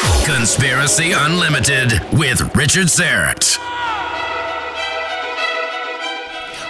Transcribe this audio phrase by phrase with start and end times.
[0.00, 3.58] Conspiracy Unlimited with Richard Syrett.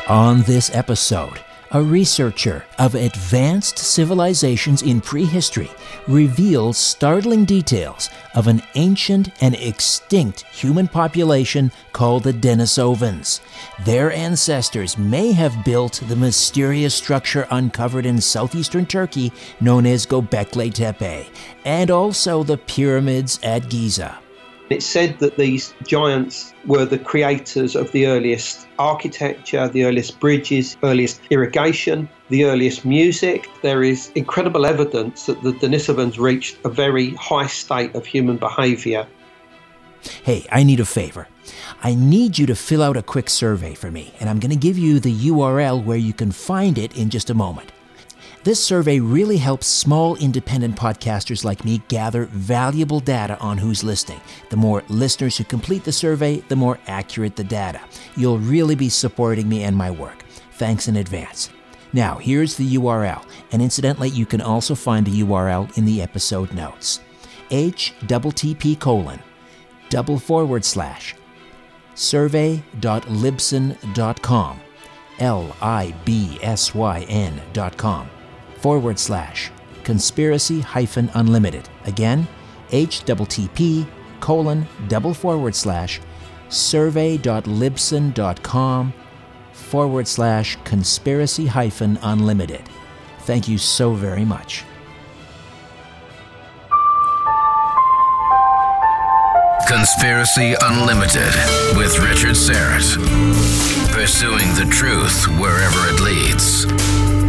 [0.08, 1.40] On this episode,
[1.72, 5.70] a researcher of advanced civilizations in prehistory
[6.06, 13.40] reveals startling details of an ancient and extinct human population called the Denisovans.
[13.84, 20.72] Their ancestors may have built the mysterious structure uncovered in southeastern Turkey known as Göbekli
[20.72, 21.28] Tepe,
[21.64, 24.18] and also the pyramids at Giza.
[24.68, 30.76] It's said that these giants were the creators of the earliest architecture, the earliest bridges,
[30.82, 33.48] earliest irrigation, the earliest music.
[33.62, 39.06] There is incredible evidence that the Denisovans reached a very high state of human behavior.
[40.24, 41.28] Hey, I need a favor.
[41.82, 44.56] I need you to fill out a quick survey for me, and I'm going to
[44.56, 47.70] give you the URL where you can find it in just a moment.
[48.46, 54.20] This survey really helps small independent podcasters like me gather valuable data on who's listening.
[54.50, 57.80] The more listeners who complete the survey, the more accurate the data.
[58.16, 60.22] You'll really be supporting me and my work.
[60.52, 61.50] Thanks in advance.
[61.92, 66.54] Now, here's the URL, and incidentally, you can also find the URL in the episode
[66.54, 67.00] notes.
[67.50, 69.18] http colon
[69.88, 71.16] double forward slash
[71.96, 74.60] survey.libsyn.com
[75.18, 78.08] L I B S Y N dot com
[78.66, 79.52] forward slash
[79.84, 81.68] conspiracy hyphen unlimited.
[81.84, 82.26] Again,
[82.70, 83.86] http
[84.18, 86.00] colon double forward slash
[86.48, 88.92] survey.libsyn.com
[89.52, 92.68] forward slash conspiracy hyphen unlimited.
[93.20, 94.64] Thank you so very much.
[99.68, 101.32] Conspiracy Unlimited
[101.76, 102.96] with Richard Syrett.
[103.92, 106.66] Pursuing the truth wherever it leads.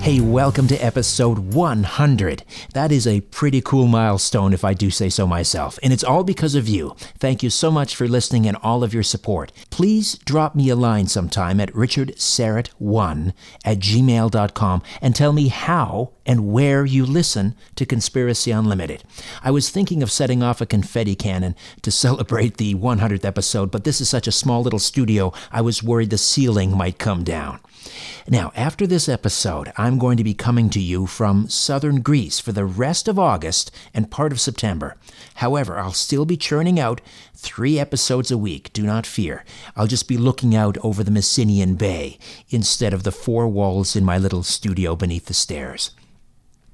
[0.00, 2.42] Hey, welcome to episode 100.
[2.72, 5.78] That is a pretty cool milestone, if I do say so myself.
[5.82, 6.94] And it's all because of you.
[7.18, 9.52] Thank you so much for listening and all of your support.
[9.68, 13.34] Please drop me a line sometime at richardsyrett1
[13.66, 19.02] at gmail.com and tell me how and where you listen to Conspiracy Unlimited.
[19.42, 23.84] I was thinking of setting off a confetti cannon to celebrate the 100th episode, but
[23.84, 27.60] this is such a small little studio, I was worried the ceiling might come down.
[28.28, 32.52] Now, after this episode, I'm going to be coming to you from southern Greece for
[32.52, 34.96] the rest of August and part of September.
[35.36, 37.00] However, I'll still be churning out
[37.34, 39.44] three episodes a week, do not fear.
[39.76, 42.18] I'll just be looking out over the Messinian Bay
[42.50, 45.92] instead of the four walls in my little studio beneath the stairs.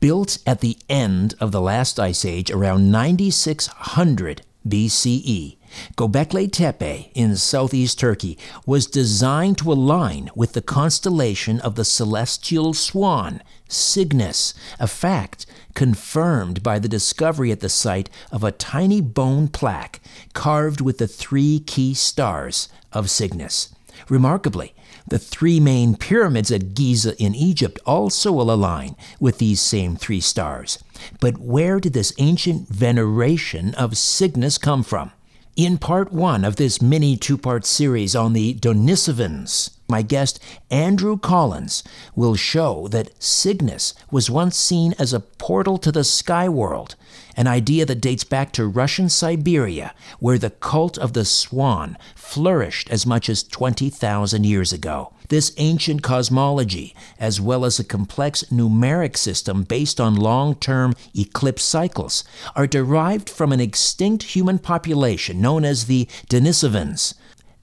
[0.01, 5.57] Built at the end of the last ice age around 9600 BCE,
[5.97, 12.75] Göbekli Tepe in southeast Turkey was designed to align with the constellation of the celestial
[12.75, 19.49] swan, Cygnus, a fact confirmed by the discovery at the site of a tiny bone
[19.49, 20.01] plaque
[20.33, 23.75] carved with the three key stars of Cygnus.
[24.09, 24.75] Remarkably,
[25.07, 30.21] the three main pyramids at Giza in Egypt also will align with these same three
[30.21, 30.79] stars.
[31.21, 35.13] But where did this ancient veneration of Cygnus come from?
[35.57, 41.17] In part one of this mini two part series on the Denisovans, my guest Andrew
[41.17, 41.85] Collins
[42.17, 46.97] will show that Cygnus was once seen as a portal to the sky world,
[47.37, 52.91] an idea that dates back to Russian Siberia, where the cult of the swan flourished
[52.91, 55.13] as much as 20,000 years ago.
[55.29, 61.65] This ancient cosmology, as well as a complex numeric system based on long term eclipse
[61.65, 67.15] cycles, are derived from an extinct human population known as the Denisovans.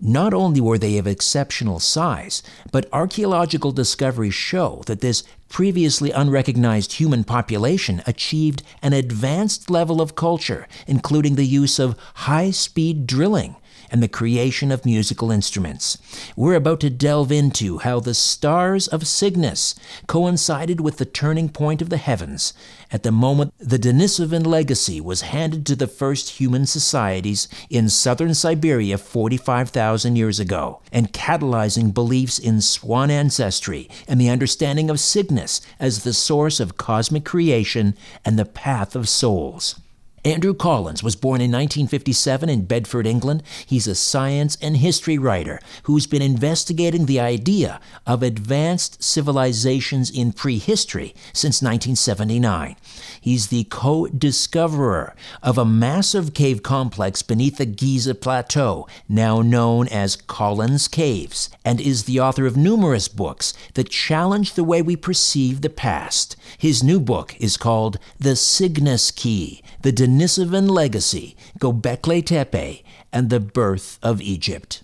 [0.03, 6.93] Not only were they of exceptional size, but archaeological discoveries show that this previously unrecognized
[6.93, 13.55] human population achieved an advanced level of culture, including the use of high speed drilling
[13.89, 15.97] and the creation of musical instruments.
[16.35, 19.75] We're about to delve into how the stars of Cygnus
[20.07, 22.53] coincided with the turning point of the heavens
[22.91, 28.33] at the moment the Denisovan legacy was handed to the first human societies in southern
[28.33, 35.61] Siberia 45,000 years ago, and catalyzing beliefs in swan ancestry and the understanding of Cygnus
[35.79, 37.95] as the source of cosmic creation
[38.25, 39.79] and the path of souls.
[40.23, 43.41] Andrew Collins was born in 1957 in Bedford, England.
[43.65, 50.31] He's a science and history writer who's been investigating the idea of advanced civilizations in
[50.31, 52.75] prehistory since 1979.
[53.19, 59.87] He's the co discoverer of a massive cave complex beneath the Giza Plateau, now known
[59.87, 64.95] as Collins Caves, and is the author of numerous books that challenge the way we
[64.95, 66.35] perceive the past.
[66.59, 73.39] His new book is called The Cygnus Key The Denisovan Legacy, Gobekli Tepe, and the
[73.39, 74.83] Birth of Egypt.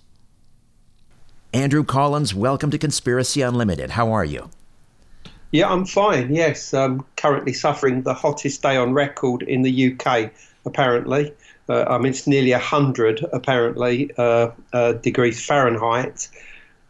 [1.52, 3.90] Andrew Collins, welcome to Conspiracy Unlimited.
[3.90, 4.50] How are you?
[5.52, 6.34] Yeah, I'm fine.
[6.34, 10.32] Yes, I'm currently suffering the hottest day on record in the UK,
[10.66, 11.32] apparently.
[11.68, 16.26] Uh, I mean, it's nearly 100, apparently, uh, uh, degrees Fahrenheit.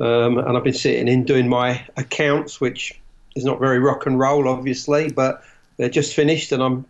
[0.00, 2.98] Um, and I've been sitting in doing my accounts, which
[3.36, 5.42] is not very rock and roll, obviously, but
[5.78, 6.84] they're just finished, and I'm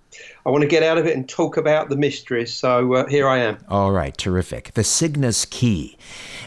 [0.44, 2.52] I want to get out of it and talk about the mysteries.
[2.52, 3.58] So uh, here I am.
[3.68, 4.72] All right, terrific.
[4.74, 5.96] The Cygnus Key,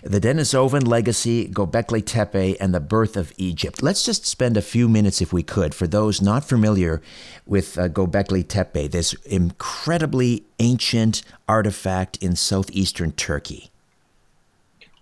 [0.04, 3.84] the Denisovan legacy, Gobekli Tepe, and the birth of Egypt.
[3.84, 7.02] Let's just spend a few minutes, if we could, for those not familiar
[7.46, 13.70] with uh, Gobekli Tepe, this incredibly ancient artifact in southeastern Turkey.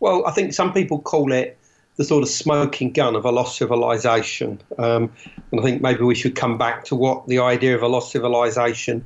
[0.01, 1.57] Well, I think some people call it
[1.99, 4.57] the sort of smoking gun of a lost civilization.
[4.77, 5.11] Um,
[5.51, 8.13] and I think maybe we should come back to what the idea of a lost
[8.13, 9.05] civilization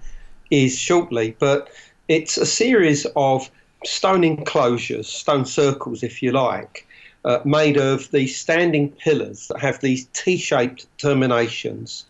[0.51, 1.35] is shortly.
[1.39, 1.71] But
[2.07, 3.49] it's a series of
[3.83, 6.87] stone enclosures, stone circles, if you like,
[7.25, 12.05] uh, made of these standing pillars that have these T shaped terminations.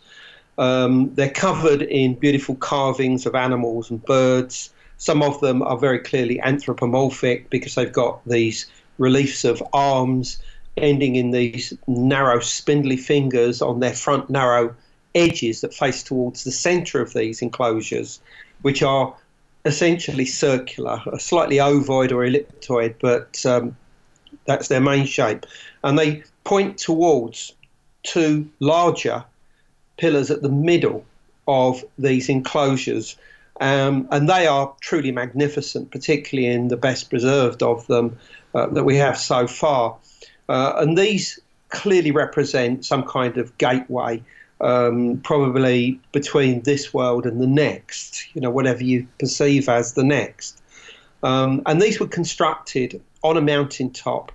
[0.58, 4.70] Um, they're covered in beautiful carvings of animals and birds.
[4.98, 8.66] Some of them are very clearly anthropomorphic because they've got these
[8.98, 10.40] reliefs of arms
[10.78, 14.76] ending in these narrow, spindly fingers on their front narrow
[15.16, 18.20] edges that face towards the center of these enclosures,
[18.62, 19.16] which are
[19.66, 23.76] essentially circular, slightly ovoid or elliptoid, but um,
[24.46, 25.46] that's their main shape.
[25.84, 27.54] And they point towards
[28.04, 29.24] two larger
[29.98, 31.06] pillars at the middle
[31.48, 33.16] of these enclosures.
[33.62, 38.18] Um, and they are truly magnificent, particularly in the best preserved of them
[38.54, 39.96] uh, that we have so far.
[40.50, 44.22] Uh, and these clearly represent some kind of gateway,
[44.62, 50.04] um, probably between this world and the next, you know, whatever you perceive as the
[50.04, 50.62] next.
[51.24, 54.32] Um, and these were constructed on a mountaintop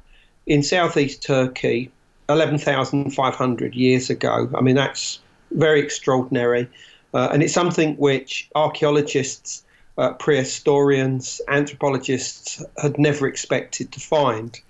[0.46, 1.90] in southeast Turkey
[2.28, 4.50] 11,500 years ago.
[4.54, 5.20] I mean, that's
[5.52, 6.68] very extraordinary.
[7.14, 9.64] Uh, and it's something which archaeologists,
[9.96, 14.60] uh, prehistorians, anthropologists had never expected to find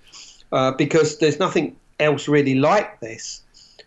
[0.51, 3.41] uh, because there's nothing else really like this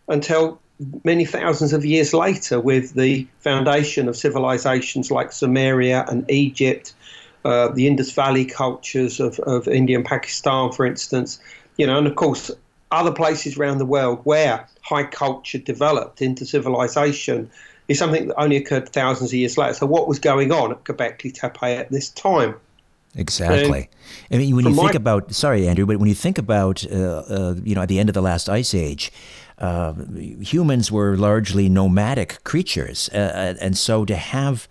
[0.09, 0.61] until
[1.05, 6.95] many thousands of years later with the foundation of civilizations like Sumeria and Egypt,
[7.45, 11.41] uh, the Indus Valley cultures of, of India and Pakistan, for instance,
[11.77, 12.51] you know, and of course
[12.91, 17.51] other places around the world where high culture developed into civilization
[17.89, 19.75] is something that only occurred thousands of years later.
[19.75, 22.55] So what was going on at Göbekli Tepe at this time?
[23.15, 23.91] Exactly.
[24.31, 27.55] I mean, when you think about, sorry, Andrew, but when you think about, uh, uh,
[27.63, 29.13] you know, at the end of the last ice age,
[29.59, 29.93] uh,
[30.41, 34.67] humans were largely nomadic creatures, uh, uh, and so to have,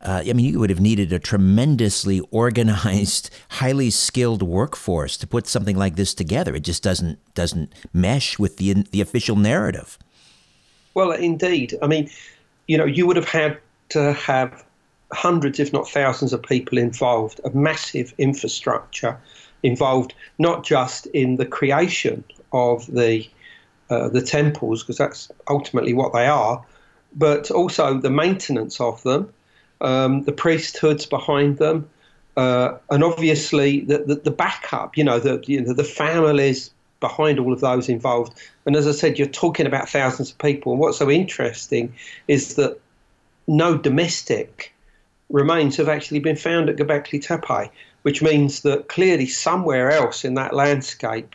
[0.00, 5.46] uh, I mean, you would have needed a tremendously organized, highly skilled workforce to put
[5.46, 6.54] something like this together.
[6.56, 9.98] It just doesn't doesn't mesh with the the official narrative.
[10.94, 11.78] Well, indeed.
[11.80, 12.10] I mean,
[12.66, 13.58] you know, you would have had
[13.90, 14.64] to have
[15.12, 19.18] hundreds, if not thousands, of people involved, a massive infrastructure
[19.62, 23.28] involved, not just in the creation of the
[23.90, 26.64] uh, the temples, because that's ultimately what they are,
[27.14, 29.30] but also the maintenance of them,
[29.82, 31.88] um, the priesthoods behind them,
[32.38, 34.96] uh, and obviously the, the, the, backup.
[34.96, 38.32] You know, the you know, the families behind all of those involved.
[38.64, 40.72] And as I said, you're talking about thousands of people.
[40.72, 41.92] And what's so interesting
[42.28, 42.80] is that
[43.46, 44.72] no domestic
[45.32, 47.70] remains have actually been found at Göbekli Tepe,
[48.02, 51.34] which means that clearly somewhere else in that landscape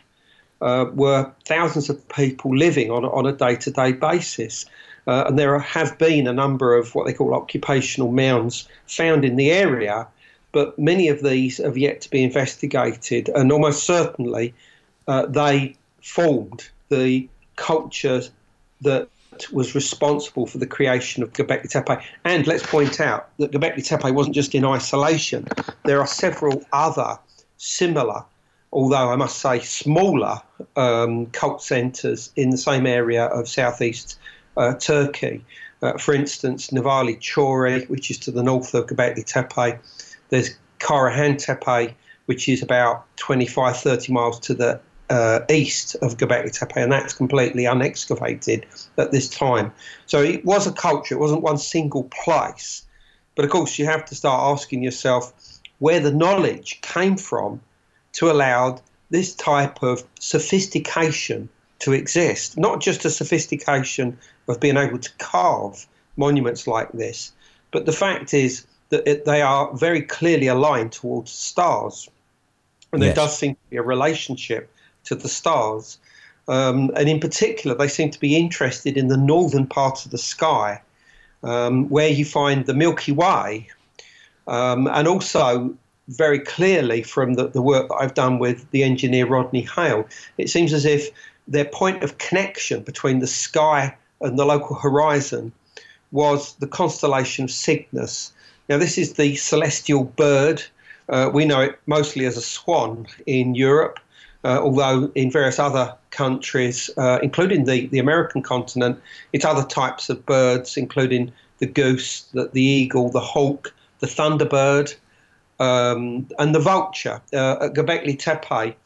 [0.60, 4.64] uh, were thousands of people living on, on a day-to-day basis.
[5.06, 9.36] Uh, and there have been a number of what they call occupational mounds found in
[9.36, 10.06] the area,
[10.52, 14.54] but many of these have yet to be investigated, and almost certainly
[15.06, 18.22] uh, they formed the culture
[18.82, 19.08] that
[19.52, 22.02] was responsible for the creation of Göbekli Tepe.
[22.24, 25.46] And let's point out that Göbekli Tepe wasn't just in isolation.
[25.84, 27.18] There are several other
[27.56, 28.24] similar,
[28.72, 30.40] although I must say smaller,
[30.76, 34.18] um, cult centres in the same area of southeast
[34.56, 35.44] uh, Turkey.
[35.80, 39.78] Uh, for instance, Nevali Cori, which is to the north of Göbekli Tepe.
[40.30, 41.94] There's Karahan Tepe,
[42.26, 47.14] which is about 25, 30 miles to the uh, east of Göbekli Tepe, and that's
[47.14, 48.64] completely unexcavated
[48.98, 49.72] at this time.
[50.06, 52.84] So it was a culture, it wasn't one single place.
[53.34, 55.32] But of course, you have to start asking yourself
[55.78, 57.60] where the knowledge came from
[58.14, 61.48] to allow this type of sophistication
[61.78, 62.58] to exist.
[62.58, 65.86] Not just a sophistication of being able to carve
[66.16, 67.32] monuments like this,
[67.70, 72.08] but the fact is that it, they are very clearly aligned towards stars.
[72.92, 73.14] And yes.
[73.14, 74.70] there does seem to be a relationship
[75.08, 75.98] to the stars.
[76.48, 80.18] Um, and in particular, they seem to be interested in the northern part of the
[80.18, 80.80] sky,
[81.42, 83.68] um, where you find the Milky Way,
[84.46, 85.74] um, and also
[86.08, 90.48] very clearly from the, the work that I've done with the engineer Rodney Hale, it
[90.48, 91.10] seems as if
[91.46, 95.52] their point of connection between the sky and the local horizon
[96.12, 98.32] was the constellation Cygnus.
[98.68, 100.62] Now, this is the celestial bird.
[101.08, 103.98] Uh, we know it mostly as a swan in Europe
[104.44, 109.00] uh, although in various other countries, uh, including the, the American continent,
[109.32, 114.94] it's other types of birds, including the goose, the, the eagle, the hawk, the thunderbird,
[115.58, 117.20] um, and the vulture.
[117.32, 118.76] Uh, at Göbekli Tepe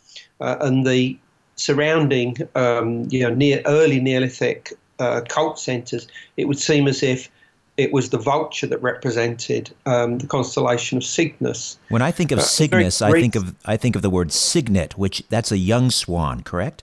[0.40, 1.18] uh, and the
[1.56, 7.30] surrounding, um, you know, near early Neolithic uh, cult centres, it would seem as if
[7.76, 11.78] it was the vulture that represented um, the constellation of Cygnus.
[11.88, 14.98] When I think of uh, Cygnus, I think of I think of the word cygnet,
[14.98, 16.82] which that's a young swan, correct?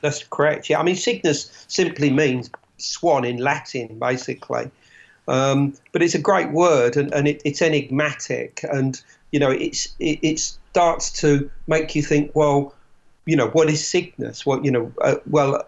[0.00, 0.70] That's correct.
[0.70, 4.70] Yeah, I mean Cygnus simply means swan in Latin, basically.
[5.26, 9.00] Um, but it's a great word, and, and it, it's enigmatic, and
[9.30, 12.32] you know it's it, it, starts to make you think.
[12.34, 12.74] Well,
[13.26, 14.44] you know, what is Cygnus?
[14.44, 14.92] What you know?
[15.00, 15.66] Uh, well,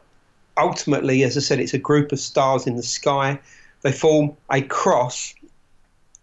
[0.58, 3.38] ultimately, as I said, it's a group of stars in the sky
[3.86, 5.32] they form a cross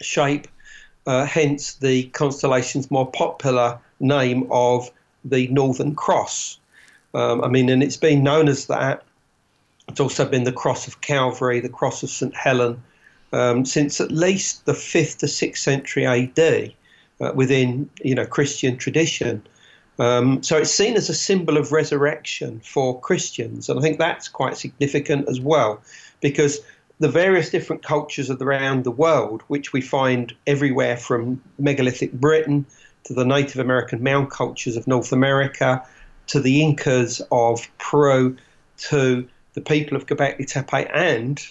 [0.01, 0.49] shape,
[1.07, 4.91] uh, hence the constellation's more popular name of
[5.23, 6.59] the Northern Cross.
[7.13, 9.05] Um, I mean, and it's been known as that.
[9.87, 12.35] It's also been the Cross of Calvary, the Cross of St.
[12.35, 12.83] Helen,
[13.31, 16.73] um, since at least the 5th to 6th century AD
[17.21, 19.41] uh, within, you know, Christian tradition.
[19.99, 23.69] Um, so it's seen as a symbol of resurrection for Christians.
[23.69, 25.81] And I think that's quite significant as well,
[26.19, 26.59] because
[27.03, 32.65] the various different cultures around the world, which we find everywhere from megalithic Britain
[33.03, 35.85] to the Native American mound cultures of North America
[36.27, 38.37] to the Incas of Peru
[38.77, 41.45] to the people of Göbekli Tepe and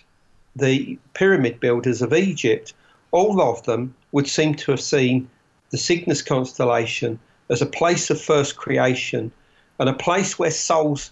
[0.57, 2.73] the pyramid builders of Egypt,
[3.11, 5.29] all of them would seem to have seen
[5.69, 7.19] the Cygnus constellation
[7.51, 9.31] as a place of first creation
[9.79, 11.11] and a place where souls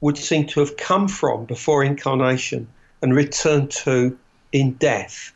[0.00, 2.68] would seem to have come from before incarnation
[3.02, 4.16] and return to
[4.52, 5.32] in death.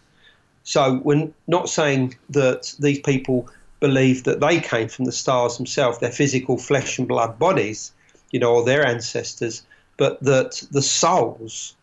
[0.65, 3.49] So we're not saying that these people
[3.81, 7.93] believe that they came from the stars themselves, their physical flesh and blood bodies,
[8.31, 9.63] you know, or their ancestors,
[9.97, 11.77] but that the souls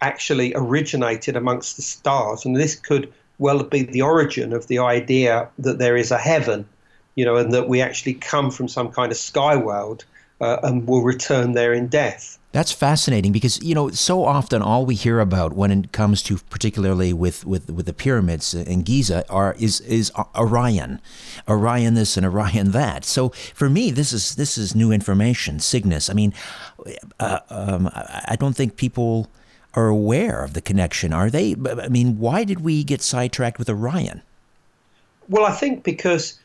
[0.00, 2.44] actually originated amongst the stars.
[2.44, 6.66] And this could well be the origin of the idea that there is a heaven,
[7.14, 10.04] you know, and that we actually come from some kind of sky world
[10.44, 12.38] uh, and will return there in death.
[12.52, 16.38] That's fascinating because you know so often all we hear about when it comes to
[16.50, 21.00] particularly with, with, with the pyramids in Giza are is is Orion,
[21.48, 23.04] Orion this and Orion that.
[23.04, 25.58] So for me this is this is new information.
[25.58, 26.08] Cygnus.
[26.08, 26.32] I mean,
[27.18, 29.28] uh, um, I don't think people
[29.72, 31.12] are aware of the connection.
[31.12, 31.56] Are they?
[31.82, 34.22] I mean, why did we get sidetracked with Orion?
[35.28, 36.38] Well, I think because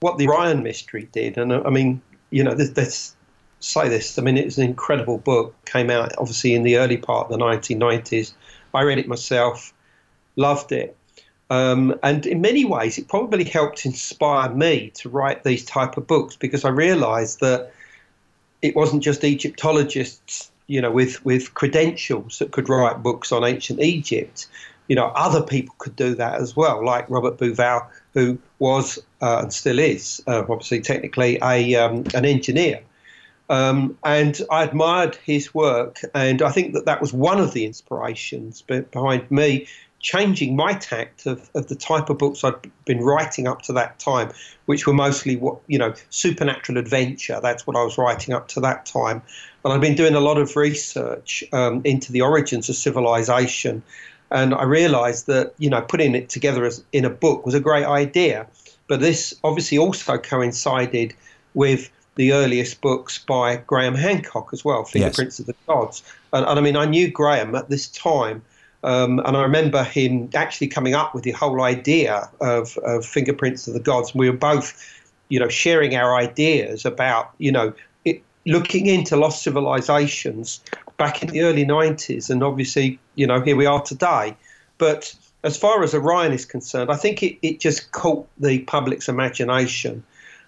[0.00, 3.14] what the Orion mystery did, and I mean, you know, that's
[3.64, 4.18] say this.
[4.18, 5.54] I mean, it's an incredible book.
[5.64, 8.32] Came out obviously in the early part of the 1990s.
[8.74, 9.72] I read it myself,
[10.36, 10.96] loved it,
[11.52, 16.06] um, and in many ways, it probably helped inspire me to write these type of
[16.06, 17.72] books because I realised that
[18.62, 23.80] it wasn't just Egyptologists, you know, with with credentials that could write books on ancient
[23.80, 24.46] Egypt.
[24.88, 29.40] You know, other people could do that as well, like Robert Bauval, who was uh,
[29.42, 32.80] and still is, uh, obviously technically a um, an engineer
[33.52, 37.66] um, and I admired his work, and I think that that was one of the
[37.66, 39.66] inspirations behind me
[40.00, 42.54] changing my tact of, of the type of books I'd
[42.86, 44.32] been writing up to that time,
[44.64, 47.40] which were mostly what you know supernatural adventure.
[47.42, 49.20] That's what I was writing up to that time,
[49.66, 53.82] and I'd been doing a lot of research um, into the origins of civilization,
[54.30, 57.60] and I realised that you know putting it together as in a book was a
[57.60, 58.46] great idea,
[58.88, 61.12] but this obviously also coincided
[61.52, 65.40] with the earliest books by Graham Hancock as well, Fingerprints yes.
[65.40, 66.02] of the Gods.
[66.32, 68.42] And, and, I mean, I knew Graham at this time,
[68.84, 73.66] um, and I remember him actually coming up with the whole idea of, of Fingerprints
[73.66, 74.14] of the Gods.
[74.14, 77.72] We were both, you know, sharing our ideas about, you know,
[78.04, 80.60] it, looking into lost civilizations
[80.96, 82.28] back in the early 90s.
[82.28, 84.36] And obviously, you know, here we are today.
[84.78, 85.14] But
[85.44, 90.02] as far as Orion is concerned, I think it, it just caught the public's imagination.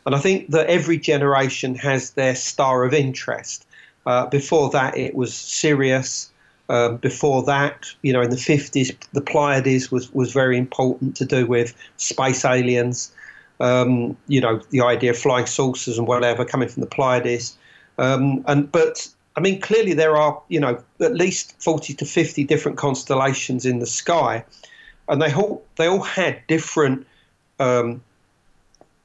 [0.06, 3.66] And I think that every generation has their star of interest.
[4.06, 6.30] Uh, before that, it was Sirius.
[6.68, 11.26] Um, before that, you know, in the 50s, the Pleiades was, was very important to
[11.26, 13.12] do with space aliens.
[13.60, 17.56] Um, you know, the idea of flying saucers and whatever coming from the Pleiades.
[17.98, 22.44] Um, and but I mean, clearly there are you know at least 40 to 50
[22.44, 24.44] different constellations in the sky,
[25.08, 27.06] and they all they all had different
[27.60, 28.02] um,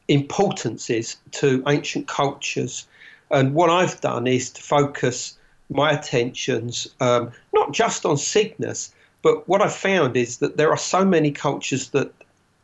[0.10, 2.86] importances to ancient cultures.
[3.32, 5.38] And what I've done is to focus
[5.70, 10.78] my attentions um, not just on Cygnus, but what I've found is that there are
[10.78, 12.12] so many cultures that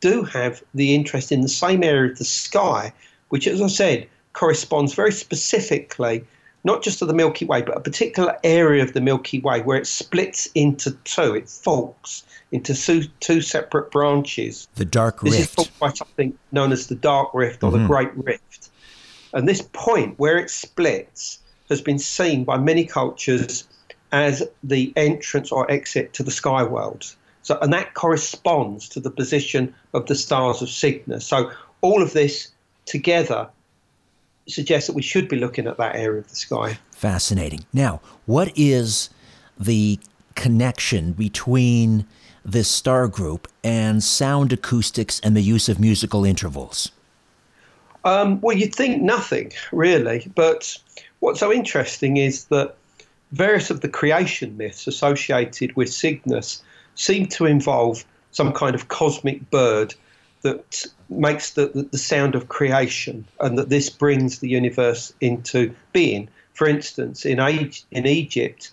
[0.00, 2.92] do have the interest in the same area of the sky,
[3.28, 6.24] which, as I said, corresponds very specifically
[6.66, 9.78] not just to the Milky Way, but a particular area of the Milky Way where
[9.78, 14.66] it splits into two, it forks into two, two separate branches.
[14.74, 15.36] The Dark Rift.
[15.36, 17.82] This is by something known as the Dark Rift or mm-hmm.
[17.82, 18.70] the Great Rift.
[19.32, 23.62] And this point where it splits has been seen by many cultures
[24.10, 27.14] as the entrance or exit to the sky world.
[27.42, 31.24] So, and that corresponds to the position of the stars of Cygnus.
[31.24, 32.50] So, all of this
[32.86, 33.50] together
[34.48, 36.78] suggests that we should be looking at that area of the sky.
[36.92, 37.64] Fascinating.
[37.72, 39.10] Now, what is
[39.58, 39.98] the
[40.34, 42.06] connection between
[42.44, 46.92] this star group and sound acoustics and the use of musical intervals?
[48.04, 50.30] Um, well, you'd think nothing, really.
[50.34, 50.76] But
[51.18, 52.76] what's so interesting is that
[53.32, 56.62] various of the creation myths associated with Cygnus
[56.94, 59.94] seem to involve some kind of cosmic bird
[60.46, 66.28] that makes the, the, sound of creation and that this brings the universe into being.
[66.54, 67.40] For instance, in,
[67.90, 68.70] in Egypt,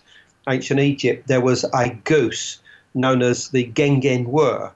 [0.48, 2.60] ancient Egypt, there was a goose
[2.94, 4.70] known as the Gengen Wer,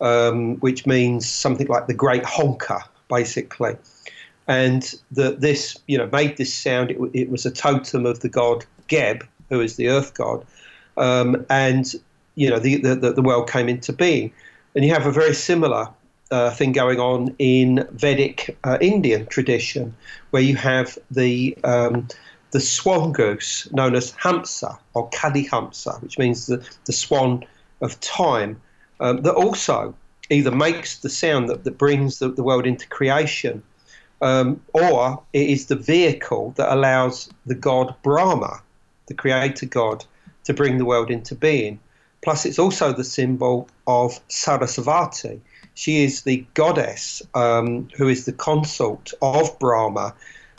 [0.00, 3.76] um, which means something like the great honker, basically.
[4.48, 6.90] And the, this, you know, made this sound.
[6.90, 10.44] It, it, was a totem of the god Geb, who is the earth god.
[10.96, 11.94] Um, and,
[12.34, 14.32] you know, the, the, the world came into being.
[14.74, 15.88] And you have a very similar
[16.30, 19.94] uh, thing going on in Vedic uh, Indian tradition,
[20.30, 22.08] where you have the um,
[22.52, 27.44] the swan goose known as Hamsa or Kala Hamsa, which means the, the swan
[27.80, 28.60] of time,
[28.98, 29.94] um, that also
[30.30, 33.62] either makes the sound that, that brings the, the world into creation,
[34.20, 38.60] um, or it is the vehicle that allows the god Brahma,
[39.06, 40.04] the creator god,
[40.44, 41.78] to bring the world into being.
[42.22, 45.40] Plus, it's also the symbol of Sarasvati.
[45.74, 50.14] She is the goddess um, who is the consort of Brahma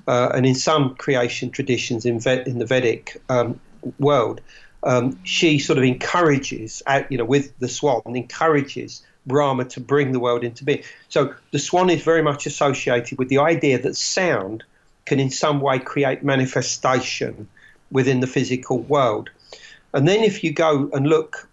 [0.08, 3.60] uh, and in some creation traditions in, Ve- in the Vedic um,
[4.00, 4.42] world,
[4.84, 10.20] um, she sort of encourages, you know, with the swan, encourages Brahma to bring the
[10.20, 10.84] world into being.
[11.10, 14.64] So the swan is very much associated with the idea that sound
[15.06, 17.48] can in some way create manifestation
[17.92, 19.30] within the physical world.
[19.94, 21.48] And then if you go and look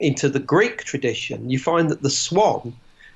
[0.00, 2.74] into the Greek tradition, you find that the swan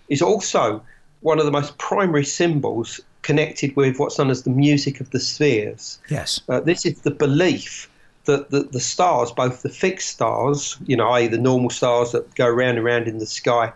[0.08, 0.82] is also
[1.20, 5.18] one of the most primary symbols connected with what's known as the music of the
[5.18, 5.98] spheres.
[6.10, 6.40] Yes.
[6.48, 7.90] Uh, this is the belief
[8.26, 12.34] that the, the stars, both the fixed stars, you know, i.e., the normal stars that
[12.34, 13.72] go round and round in the sky,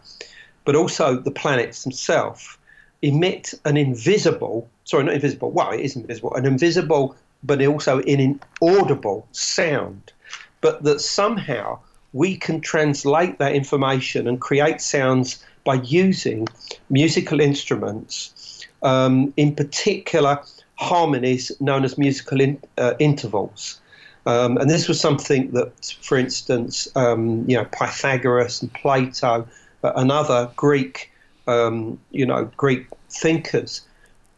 [0.64, 2.58] but also the planets themselves,
[3.00, 8.38] emit an invisible, sorry, not invisible, well, it is invisible, an invisible but also an
[8.60, 10.12] inaudible sound.
[10.60, 11.78] But that somehow
[12.12, 16.48] we can translate that information and create sounds by using
[16.88, 20.40] musical instruments um, in particular
[20.76, 23.80] harmonies known as musical in, uh, intervals.
[24.26, 29.46] Um, and this was something that, for instance, um, you know, Pythagoras and Plato
[29.82, 31.10] uh, and other Greek,
[31.46, 33.82] um, you know, Greek thinkers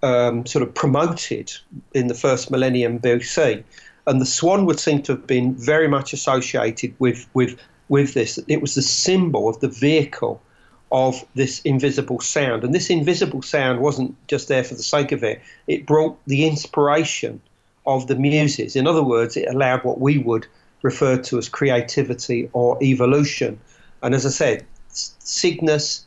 [0.03, 1.53] um, sort of promoted
[1.93, 3.63] in the first millennium BC.
[4.07, 7.59] And the swan would seem to have been very much associated with, with
[7.91, 8.39] with this.
[8.49, 10.41] It was the symbol of the vehicle
[10.93, 12.65] of this invisible sound.
[12.65, 16.47] And this invisible sound wasn't just there for the sake of it, it brought the
[16.47, 17.41] inspiration
[17.87, 18.77] of the muses.
[18.77, 20.47] In other words, it allowed what we would
[20.83, 23.59] refer to as creativity or evolution.
[24.03, 26.07] And as I said, Cygnus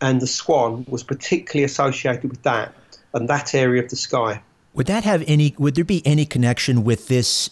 [0.00, 2.74] and the swan was particularly associated with that
[3.14, 4.42] and that area of the sky.
[4.74, 7.50] Would that have any would there be any connection with this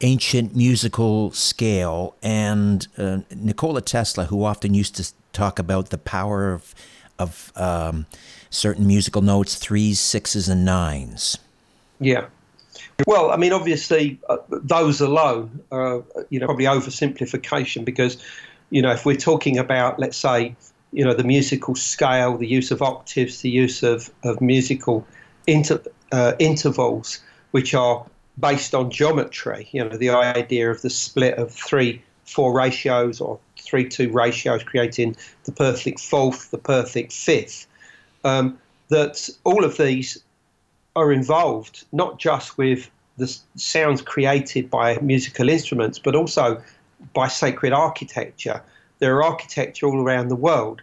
[0.00, 6.52] ancient musical scale and uh, Nikola Tesla who often used to talk about the power
[6.52, 6.74] of
[7.18, 8.06] of um,
[8.48, 11.38] certain musical notes, threes, sixes, and nines.
[12.00, 12.26] Yeah.
[13.06, 18.16] Well, I mean, obviously, uh, those alone, uh, you know, probably oversimplification because,
[18.70, 20.54] you know, if we're talking about, let's say,
[20.92, 25.06] you know, the musical scale, the use of octaves, the use of, of musical
[25.46, 25.80] inter,
[26.12, 27.20] uh, intervals,
[27.50, 28.04] which are
[28.38, 33.38] based on geometry, you know, the idea of the split of three, four ratios or
[33.58, 37.66] three two ratios, creating the perfect fourth, the perfect fifth.
[38.24, 40.22] Um, that all of these
[40.96, 46.60] are involved not just with the sounds created by musical instruments, but also
[47.12, 48.62] by sacred architecture.
[48.98, 50.82] There are architecture all around the world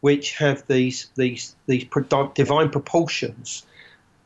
[0.00, 1.84] which have these these these
[2.34, 3.66] divine proportions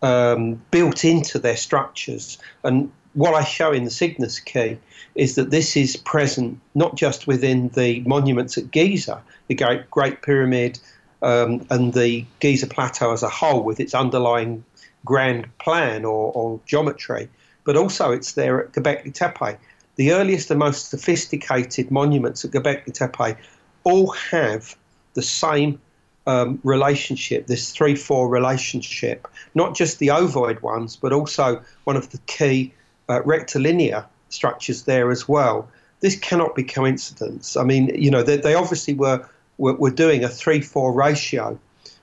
[0.02, 2.38] um, built into their structures.
[2.64, 4.78] And what I show in the Cygnus key
[5.14, 10.22] is that this is present not just within the monuments at Giza, the Great, Great
[10.22, 10.78] Pyramid,
[11.22, 14.64] um, and the Giza Plateau as a whole, with its underlying
[15.04, 17.28] grand plan or, or geometry,
[17.64, 19.58] but also it's there at Göbekli Tepe.
[19.96, 23.36] The earliest and most sophisticated monuments at Göbekli Tepe
[23.84, 24.74] all have
[25.14, 25.80] the same
[26.26, 32.11] um, relationship, this 3 4 relationship, not just the ovoid ones, but also one of
[32.11, 32.72] the key
[33.08, 35.68] uh, rectilinear structures there as well.
[36.00, 37.56] This cannot be coincidence.
[37.56, 39.26] I mean, you know, they, they obviously were,
[39.58, 41.58] were, were, doing a 3 4 ratio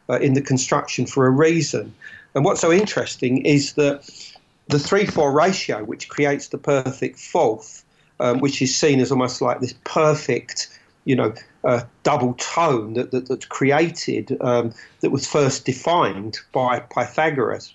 [0.10, 1.94] uh, in the construction for a reason.
[2.36, 4.10] And what's so interesting is that
[4.68, 7.84] the 3 4 ratio, which creates the perfect fourth,
[8.20, 10.68] um, which is seen as almost like this perfect,
[11.06, 16.80] you know, uh, double tone that, that, that's created, um, that was first defined by
[16.80, 17.74] Pythagoras,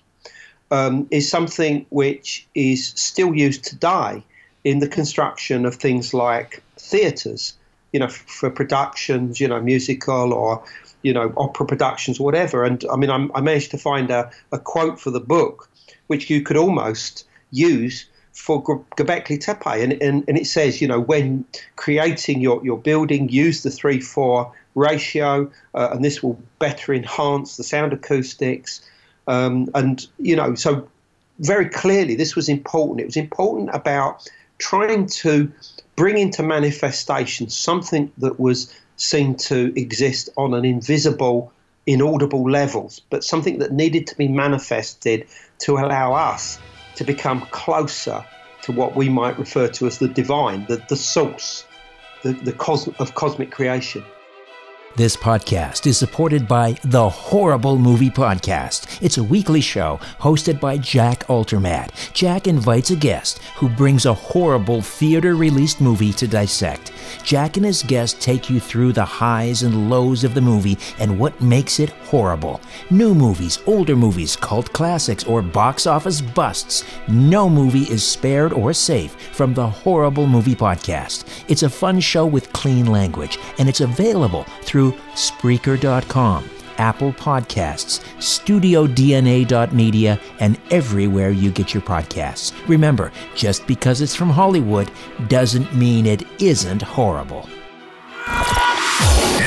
[0.71, 4.23] um, is something which is still used today
[4.63, 7.53] in the construction of things like theatres,
[7.93, 10.63] you know, for productions, you know, musical or,
[11.03, 12.63] you know, opera productions, whatever.
[12.63, 15.69] And I mean, I'm, i managed to find a, a quote for the book,
[16.07, 19.81] which you could almost use for Göbekli Tepe.
[19.81, 21.45] And, and, and it says, you know, when
[21.77, 27.55] creating your, your building, use the 3 4 ratio, uh, and this will better enhance
[27.55, 28.81] the sound acoustics.
[29.27, 30.87] Um, and, you know, so
[31.39, 32.99] very clearly this was important.
[32.99, 35.51] It was important about trying to
[35.95, 41.53] bring into manifestation something that was seen to exist on an invisible,
[41.87, 45.25] inaudible levels, but something that needed to be manifested
[45.59, 46.59] to allow us
[46.95, 48.23] to become closer
[48.63, 51.65] to what we might refer to as the divine, the, the source
[52.25, 54.03] the, the cos- of cosmic creation.
[54.97, 59.01] This podcast is supported by The Horrible Movie Podcast.
[59.01, 62.13] It's a weekly show hosted by Jack Altermat.
[62.13, 66.93] Jack invites a guest who brings a horrible theater released movie to dissect.
[67.25, 71.19] Jack and his guest take you through the highs and lows of the movie and
[71.19, 72.61] what makes it horrible.
[72.89, 76.85] New movies, older movies, cult classics, or box office busts.
[77.09, 81.25] No movie is spared or safe from the Horrible Movie Podcast.
[81.49, 88.01] It's a fun show with clean language, and it's available through through Spreaker.com, Apple Podcasts,
[88.17, 92.53] StudioDNA.media, and everywhere you get your podcasts.
[92.67, 94.91] Remember, just because it's from Hollywood
[95.27, 97.47] doesn't mean it isn't horrible.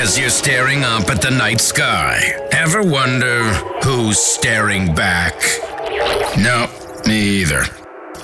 [0.01, 2.21] As you're staring up at the night sky,
[2.51, 3.43] ever wonder
[3.83, 5.35] who's staring back?
[6.37, 6.67] No,
[7.05, 7.65] me either.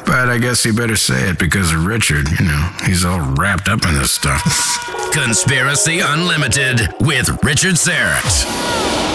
[0.06, 3.68] But I guess you better say it because of Richard, you know, he's all wrapped
[3.68, 4.42] up in this stuff.
[5.12, 9.15] Conspiracy Unlimited with Richard Syrett.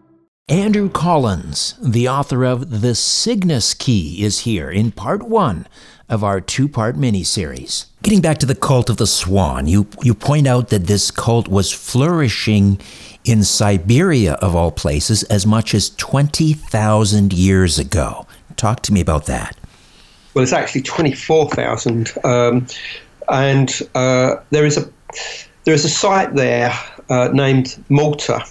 [0.49, 5.67] Andrew Collins, the author of The Cygnus Key, is here in part one
[6.09, 7.85] of our two part mini series.
[8.03, 11.47] Getting back to the cult of the swan, you, you point out that this cult
[11.47, 12.81] was flourishing
[13.23, 18.27] in Siberia, of all places, as much as 20,000 years ago.
[18.57, 19.55] Talk to me about that.
[20.33, 22.11] Well, it's actually 24,000.
[22.25, 22.67] Um,
[23.29, 24.89] and uh, there is a
[25.63, 26.73] there is a site there
[27.09, 28.43] uh, named Malta,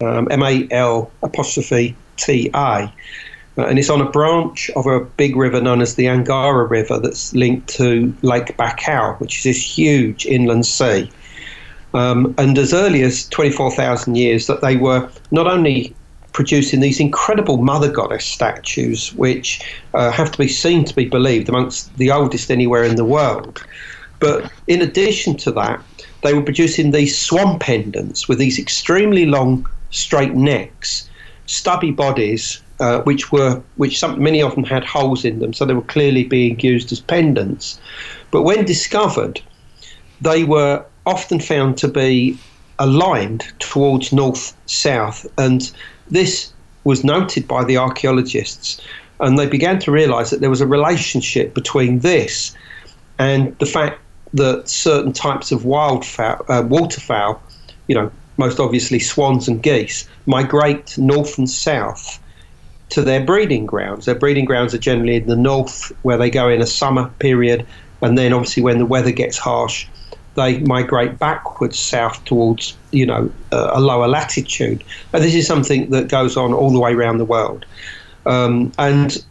[0.00, 2.90] um, M A L apostrophe T A, uh,
[3.56, 7.34] and it's on a branch of a big river known as the Angara River that's
[7.34, 11.10] linked to Lake Baikal, which is this huge inland sea.
[11.94, 15.94] Um, and as early as 24,000 years, that they were not only
[16.36, 19.62] producing these incredible mother goddess statues, which
[19.94, 23.64] uh, have to be seen to be believed amongst the oldest anywhere in the world.
[24.20, 25.82] But in addition to that,
[26.22, 31.08] they were producing these swan pendants with these extremely long, straight necks,
[31.46, 35.64] stubby bodies, uh, which were which some, many of them had holes in them, so
[35.64, 37.80] they were clearly being used as pendants.
[38.30, 39.40] But when discovered,
[40.20, 42.38] they were often found to be
[42.78, 45.70] aligned towards north south, and
[46.10, 46.52] this
[46.84, 48.80] was noted by the archaeologists,
[49.20, 52.54] and they began to realise that there was a relationship between this
[53.18, 54.00] and the fact
[54.34, 57.40] that certain types of wildfowl, uh, waterfowl,
[57.86, 62.20] you know, most obviously swans and geese, migrate north and south
[62.90, 64.06] to their breeding grounds.
[64.06, 67.66] Their breeding grounds are generally in the north, where they go in a summer period,
[68.02, 69.86] and then obviously when the weather gets harsh,
[70.34, 74.84] they migrate backwards south towards you know a lower latitude.
[75.12, 77.64] And this is something that goes on all the way around the world.
[78.26, 79.24] Um, and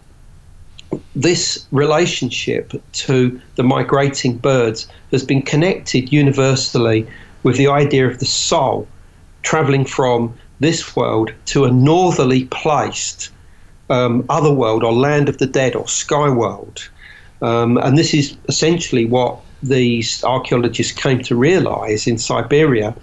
[1.15, 7.07] this relationship to the migrating birds has been connected universally
[7.43, 8.87] with the idea of the soul
[9.45, 13.29] traveling from this world to a northerly placed
[13.89, 16.89] um, other world or land of the dead or sky world.
[17.41, 22.95] Um, and this is essentially what these archaeologists came to realize in Siberia.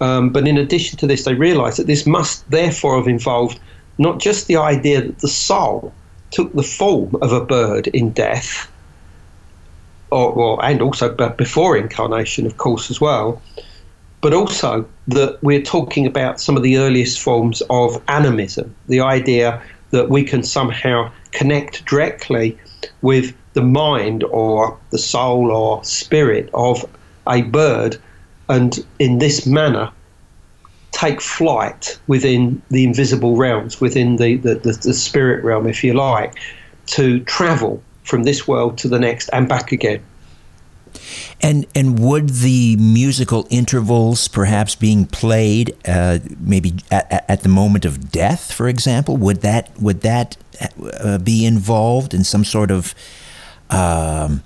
[0.00, 3.58] Um, but in addition to this, they realized that this must therefore have involved
[3.98, 5.92] not just the idea that the soul
[6.30, 8.70] took the form of a bird in death,
[10.10, 13.40] or, or and also before incarnation, of course, as well,
[14.26, 19.62] but also that we're talking about some of the earliest forms of animism, the idea
[19.90, 22.58] that we can somehow connect directly
[23.02, 26.84] with the mind or the soul or spirit of
[27.28, 27.98] a bird,
[28.48, 29.92] and in this manner
[30.90, 35.94] take flight within the invisible realms, within the, the, the, the spirit realm, if you
[35.94, 36.34] like,
[36.86, 40.02] to travel from this world to the next and back again.
[41.40, 47.84] And and would the musical intervals, perhaps being played, uh, maybe at, at, the moment
[47.84, 50.36] of death, for example, would that would that
[51.00, 52.94] uh, be involved in some sort of
[53.70, 54.42] um,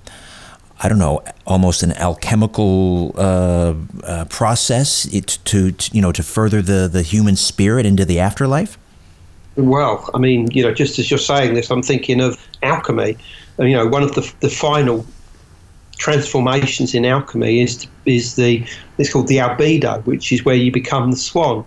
[0.83, 6.23] I don't know, almost an alchemical uh, uh, process it, to, to, you know to
[6.23, 8.77] further the, the human spirit into the afterlife?
[9.55, 13.17] Well, I mean, you know, just as you're saying this, I'm thinking of alchemy.
[13.57, 15.05] And, you know, one of the, the final
[16.01, 18.65] transformations in alchemy is is the
[18.97, 21.63] it's called the albedo, which is where you become the swan.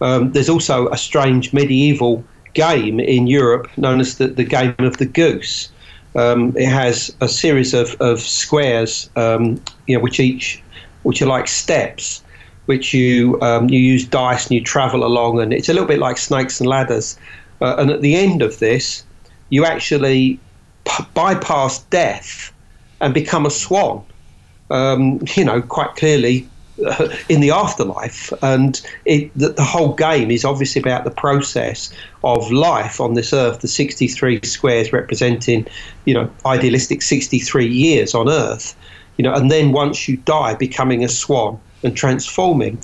[0.00, 4.98] Um, there's also a strange medieval game in Europe known as the, the game of
[4.98, 5.68] the goose.
[6.14, 10.62] Um, it has a series of, of squares, um, you know, which each
[11.02, 12.22] which are like steps,
[12.66, 15.98] which you um, you use dice and you travel along, and it's a little bit
[15.98, 17.18] like snakes and ladders.
[17.60, 19.04] Uh, and at the end of this,
[19.48, 20.38] you actually
[20.84, 22.52] p- bypass death
[23.02, 24.02] and become a swan.
[24.70, 26.48] Um, you know, quite clearly
[26.86, 28.32] uh, in the afterlife.
[28.42, 31.92] And it, the, the, whole game is obviously about the process
[32.24, 35.66] of life on this earth, the 63 squares representing,
[36.06, 38.74] you know, idealistic 63 years on earth.
[39.18, 42.78] You know, and then once you die, becoming a swan and transforming.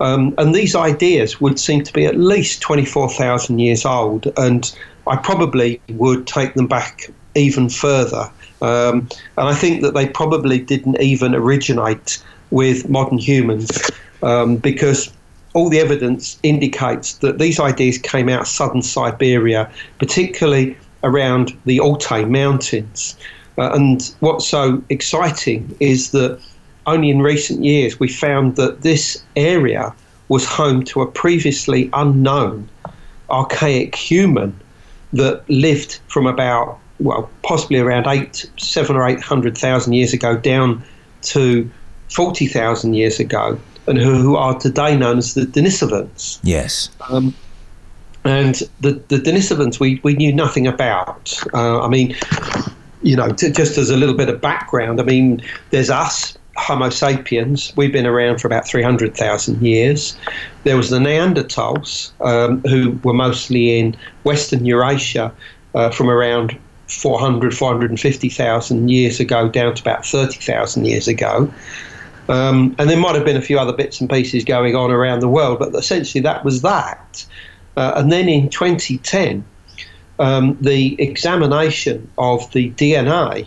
[0.00, 4.74] Um, and these ideas would seem to be at least 24,000 years old, and
[5.06, 8.30] I probably would take them back even further.
[8.62, 13.90] Um, and I think that they probably didn't even originate with modern humans
[14.22, 15.12] um, because
[15.54, 21.80] all the evidence indicates that these ideas came out of southern Siberia, particularly around the
[21.80, 23.16] Altai Mountains.
[23.58, 26.40] Uh, and what's so exciting is that
[26.86, 29.92] only in recent years we found that this area
[30.28, 32.68] was home to a previously unknown
[33.28, 34.58] archaic human
[35.12, 40.36] that lived from about well possibly around eight seven or eight hundred thousand years ago
[40.36, 40.82] down
[41.22, 41.70] to
[42.10, 46.38] 40,000 years ago and who, who, are today known as the Denisovans.
[46.42, 46.90] Yes.
[47.08, 47.34] Um,
[48.24, 51.40] and the, the Denisovans we, we knew nothing about.
[51.54, 52.14] Uh, I mean,
[53.02, 57.72] you know, just as a little bit of background, I mean, there's us, Homo sapiens.
[57.76, 60.16] We've been around for about 300,000 years.
[60.64, 65.32] There was the Neanderthals, um, who were mostly in Western Eurasia
[65.74, 66.58] uh, from around
[66.90, 71.52] 400, 450,000 years ago down to about 30,000 years ago.
[72.28, 75.20] Um, and there might have been a few other bits and pieces going on around
[75.20, 77.26] the world, but essentially that was that.
[77.76, 79.44] Uh, and then in 2010,
[80.18, 83.46] um, the examination of the DNA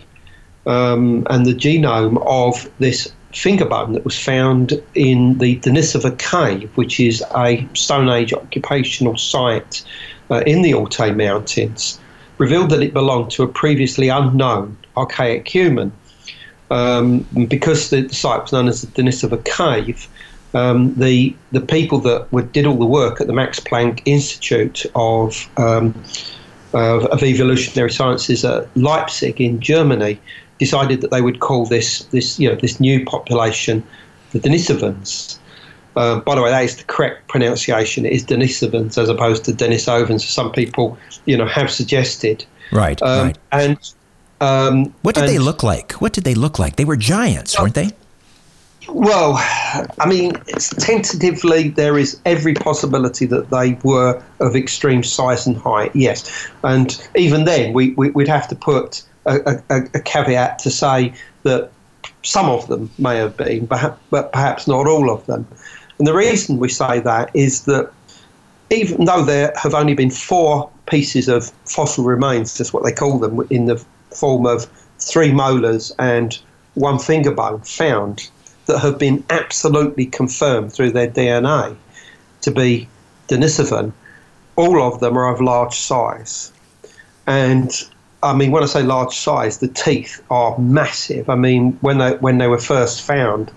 [0.66, 6.70] um, and the genome of this finger bone that was found in the Denisova Cave,
[6.76, 9.84] which is a Stone Age occupational site
[10.30, 12.00] uh, in the Altai Mountains,
[12.38, 15.92] revealed that it belonged to a previously unknown archaic human.
[16.70, 20.08] Um, because the, site was known as the Denisova Cave,
[20.54, 24.86] um, the the people that were, did all the work at the Max Planck Institute
[24.94, 25.94] of um,
[26.72, 30.18] of, of evolutionary sciences at Leipzig in Germany
[30.58, 33.82] decided that they would call this this you know this new population
[34.32, 35.38] the Denisovans.
[35.96, 38.04] Uh, by the way, that is the correct pronunciation.
[38.04, 40.22] It is Denisovans as opposed to Denisovans.
[40.22, 42.44] Some people, you know, have suggested.
[42.72, 43.00] Right.
[43.02, 43.38] Um, right.
[43.52, 43.78] And
[44.40, 45.92] um, what did and, they look like?
[45.92, 46.76] What did they look like?
[46.76, 47.90] They were giants, weren't they?
[48.88, 50.32] Well, I mean,
[50.78, 56.48] tentatively, there is every possibility that they were of extreme size and height, yes.
[56.62, 61.14] And even then, we, we, would have to put a, a, a, caveat to say
[61.44, 61.70] that
[62.22, 65.46] some of them may have been, but perhaps not all of them.
[65.98, 67.92] And the reason we say that is that
[68.70, 73.18] even though there have only been four pieces of fossil remains, that's what they call
[73.18, 74.66] them, in the form of
[74.98, 76.38] three molars and
[76.74, 78.28] one finger bone found
[78.66, 81.76] that have been absolutely confirmed through their DNA
[82.40, 82.88] to be
[83.28, 83.92] Denisovan,
[84.56, 86.52] all of them are of large size.
[87.26, 87.70] And
[88.22, 91.28] I mean, when I say large size, the teeth are massive.
[91.28, 93.50] I mean, when they when they were first found,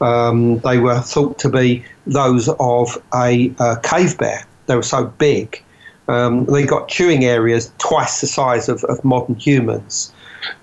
[0.00, 4.44] um, they were thought to be those of a, a cave bear.
[4.66, 5.62] They were so big.
[6.08, 10.12] Um, they got chewing areas twice the size of, of modern humans,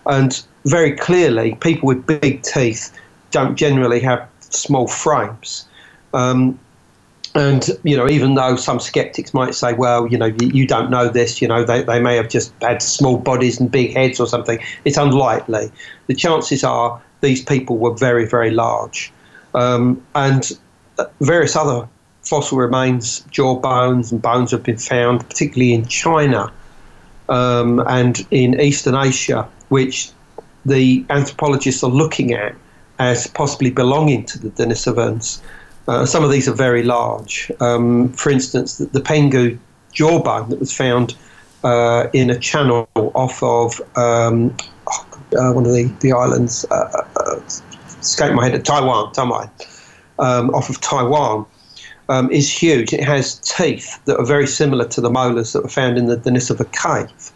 [0.06, 2.96] and very clearly, people with big teeth
[3.32, 5.66] don't generally have small frames.
[6.14, 6.60] Um,
[7.34, 10.92] and you know, even though some skeptics might say, "Well, you know, you, you, don't
[10.92, 11.42] know this.
[11.42, 14.60] You know, they, they may have just had small bodies and big heads or something."
[14.84, 15.72] It's unlikely.
[16.08, 19.14] The chances are these people were very, very large,
[19.54, 20.58] um, and
[21.20, 21.88] various other
[22.24, 26.52] fossil remains, jaw bones and bones have been found, particularly in China
[27.30, 30.12] um, and in Eastern Asia, which
[30.66, 32.56] the anthropologists are looking at
[33.00, 35.42] as possibly belonging to the Denisovans.
[35.88, 37.52] Uh, some of these are very large.
[37.60, 39.58] Um, for instance, the, the Penghu
[39.92, 41.16] jawbone that was found
[41.64, 44.56] uh, in a channel off of um,
[45.38, 46.66] uh, one of the, the islands,
[48.02, 49.50] uh, uh, escape my head, at Taiwan, Taiwan,
[50.20, 51.46] um, off of Taiwan,
[52.10, 52.94] um, is huge.
[52.94, 56.18] It has teeth that are very similar to the molars that were found in the
[56.18, 57.32] Denisova cave.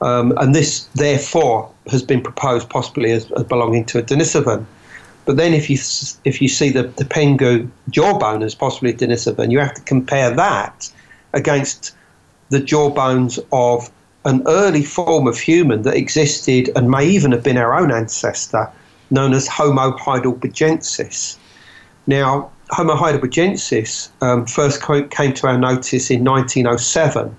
[0.00, 4.66] Um, and this, therefore, has been proposed possibly as, as belonging to a Denisovan.
[5.26, 5.78] But then if you
[6.24, 10.30] if you see the, the Penghu jawbone as possibly a Denisovan, you have to compare
[10.30, 10.90] that
[11.32, 11.96] against
[12.50, 13.90] the jawbones of
[14.24, 18.70] an early form of human that existed and may even have been our own ancestor,
[19.10, 21.36] known as Homo heidelbergensis.
[22.06, 27.36] Now, Homo heidelbergensis um, first came to our notice in 1907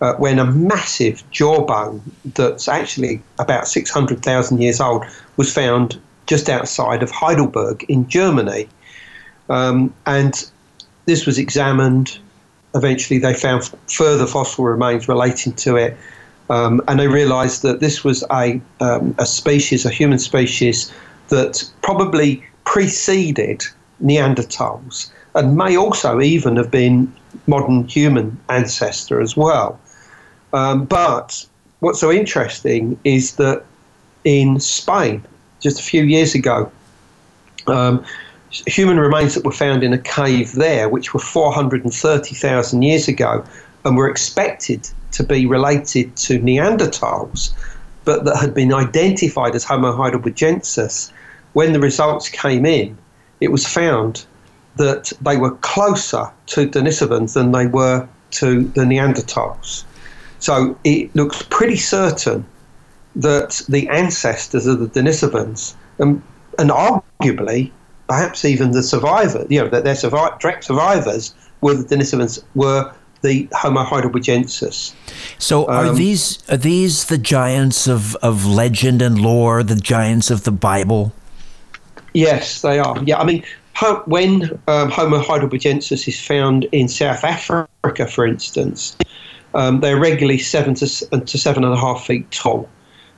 [0.00, 2.02] uh, when a massive jawbone
[2.34, 5.04] that's actually about 600,000 years old
[5.36, 8.68] was found just outside of Heidelberg in Germany.
[9.48, 10.50] Um, and
[11.06, 12.18] this was examined.
[12.74, 15.96] Eventually, they found further fossil remains relating to it.
[16.50, 20.92] Um, and they realized that this was a, um, a species, a human species,
[21.28, 23.64] that probably preceded
[24.02, 27.12] Neanderthals and may also even have been
[27.46, 29.78] modern human ancestor as well.
[30.52, 31.46] Um, but
[31.80, 33.64] what's so interesting is that
[34.24, 35.24] in Spain,
[35.60, 36.70] just a few years ago.
[37.66, 38.04] Um,
[38.50, 43.44] human remains that were found in a cave there, which were 430,000 years ago,
[43.84, 47.52] and were expected to be related to Neanderthals,
[48.06, 51.12] but that had been identified as Homo heidelbergensis.
[51.52, 52.96] When the results came in,
[53.40, 54.24] it was found
[54.76, 59.84] that they were closer to Denisovans than they were to the Neanderthals.
[60.38, 62.46] So it looks pretty certain
[63.16, 66.22] that the ancestors of the Denisovans, and,
[66.58, 67.72] and arguably,
[68.08, 69.96] perhaps even the survivor, you know, that their
[70.38, 72.92] direct survivors were the Denisovans, were
[73.26, 74.94] the Homo heidelbergensis.
[75.38, 80.30] So are um, these are these the giants of, of legend and lore, the giants
[80.30, 81.12] of the Bible?
[82.14, 83.02] Yes, they are.
[83.04, 83.44] Yeah, I mean,
[84.06, 88.96] when um, Homo heidelbergensis is found in South Africa, for instance,
[89.54, 90.86] um, they're regularly seven to,
[91.20, 92.68] to seven and a half feet tall.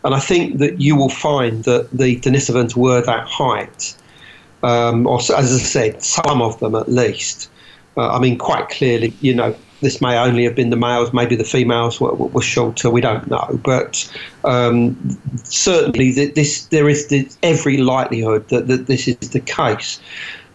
[0.05, 3.95] And I think that you will find that the Denisovans were that height,
[4.63, 7.51] um, or as I said, some of them at least.
[7.97, 11.37] Uh, I mean, quite clearly, you know, this may only have been the males, maybe
[11.37, 13.61] the females were, were shorter, we don't know.
[13.63, 14.11] But
[14.45, 14.97] um,
[15.45, 20.01] certainly, this there is every likelihood that, that this is the case.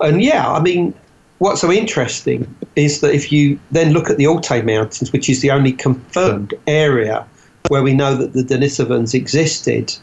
[0.01, 0.93] And yeah, I mean,
[1.39, 5.41] what's so interesting is that if you then look at the Altai Mountains, which is
[5.41, 7.25] the only confirmed area
[7.69, 9.95] where we know that the Denisovans existed,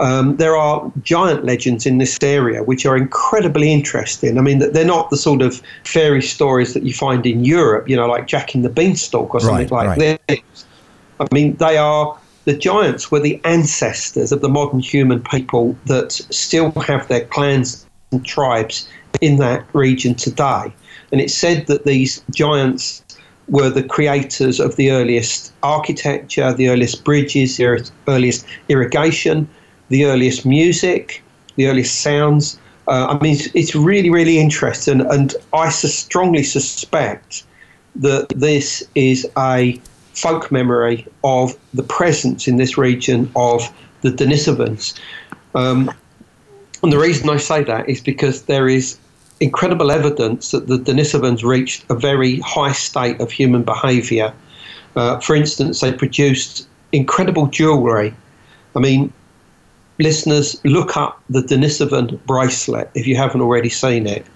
[0.00, 4.38] um, there are giant legends in this area which are incredibly interesting.
[4.38, 7.96] I mean, they're not the sort of fairy stories that you find in Europe, you
[7.96, 10.20] know, like Jack in the Beanstalk or something right, like right.
[10.28, 10.64] this.
[11.20, 16.12] I mean, they are the giants were the ancestors of the modern human people that
[16.12, 18.88] still have their clans and tribes
[19.20, 20.72] in that region today.
[21.12, 23.04] And it's said that these giants
[23.48, 29.46] were the creators of the earliest architecture, the earliest bridges, the earliest irrigation,
[29.90, 31.22] the earliest music,
[31.56, 32.58] the earliest sounds.
[32.88, 37.44] Uh, I mean, it's, it's, really, really interesting, and I strongly suspect
[37.96, 39.80] that this is a
[40.14, 43.62] folk memory of the presence in this region of
[44.00, 44.98] the Denisovans.
[45.54, 45.92] Um,
[46.82, 48.98] and the reason I say that is because there is
[49.40, 54.32] incredible evidence that the Denisovans reached a very high state of human behavior.
[54.96, 58.14] Uh, for instance, they produced incredible jewelry.
[58.74, 59.12] I mean,
[60.00, 64.26] listeners, look up the Denisovan bracelet if you haven't already seen it.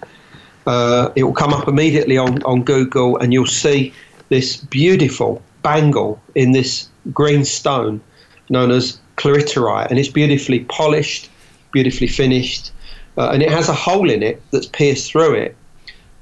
[0.65, 3.93] Uh, it will come up immediately on, on Google, and you'll see
[4.29, 8.01] this beautiful bangle in this green stone
[8.49, 11.29] known as chloritolite, and it's beautifully polished,
[11.71, 12.71] beautifully finished,
[13.17, 15.55] uh, and it has a hole in it that's pierced through it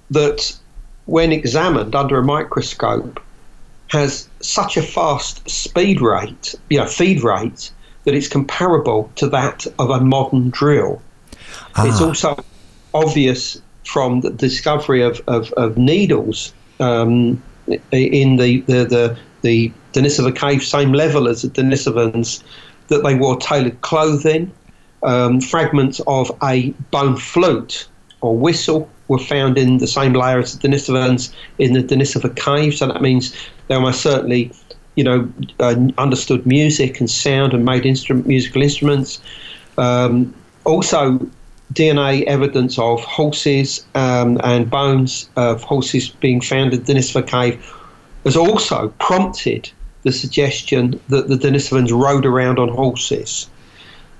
[0.10, 0.58] that,
[1.06, 3.20] when examined under a microscope,
[3.88, 7.72] has such a fast speed rate, you know, feed rate,
[8.04, 11.01] that it's comparable to that of a modern drill.
[11.76, 11.88] Ah.
[11.88, 12.43] It's also
[12.93, 17.41] obvious from the discovery of, of, of needles um,
[17.91, 22.43] in the, the, the, the Denisova cave, same level as the Denisovans,
[22.88, 24.51] that they wore tailored clothing,
[25.04, 27.88] um, fragments of a bone flute
[28.22, 32.76] or whistle were found in the same layer as the Denisovans in the Denisova cave.
[32.76, 33.36] So that means
[33.68, 34.51] they almost certainly,
[34.96, 39.20] you know, uh, understood music and sound and made instrument, musical instruments.
[39.78, 40.34] Um,
[40.66, 41.20] also,
[41.74, 47.74] DNA evidence of horses um, and bones of horses being found in the Denisova cave
[48.24, 49.70] has also prompted
[50.04, 53.50] the suggestion that the Denisovans rode around on horses.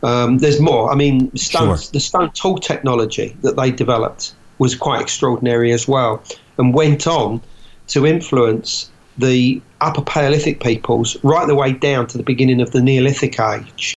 [0.02, 0.92] Um, there's more.
[0.92, 1.92] I mean, stone, sure.
[1.94, 6.24] the stone tool technology that they developed was quite extraordinary as well,
[6.58, 7.42] and went on
[7.88, 12.82] to influence the Upper Paleolithic peoples right the way down to the beginning of the
[12.82, 13.94] Neolithic age.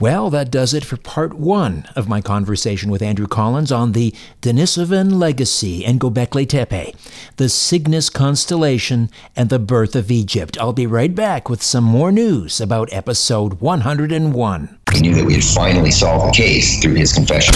[0.00, 4.12] Well, that does it for part one of my conversation with Andrew Collins on the
[4.42, 6.96] Denisovan legacy and Gobekli Tepe,
[7.36, 10.58] the Cygnus constellation, and the birth of Egypt.
[10.60, 14.78] I'll be right back with some more news about episode 101.
[14.92, 17.54] We knew that we had finally solved the case through his confession.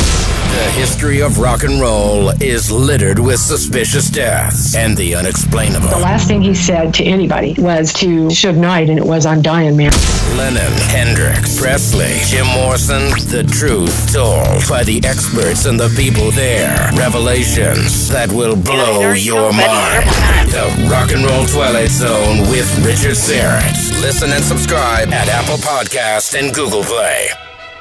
[0.48, 5.88] The history of rock and roll is littered with suspicious deaths and the unexplainable.
[5.88, 9.40] The last thing he said to anybody was to Suge Knight, and it was I'm
[9.40, 9.92] dying, man.
[10.36, 16.90] Lennon, Hendrix, Presley, Jim Morrison, the truth told by the experts and the people there.
[16.96, 20.08] Revelations that will blow your mind.
[20.50, 23.76] The Rock and Roll Twilight Zone with Richard Syrett.
[24.02, 27.28] Listen and subscribe at Apple Podcast and Google Play.